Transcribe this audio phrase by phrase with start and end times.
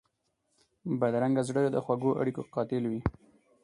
[0.99, 3.01] بدرنګه زړه د خوږو اړیکو قاتل وي